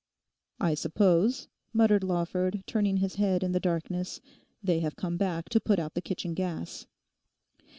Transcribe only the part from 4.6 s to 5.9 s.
'they have come back to put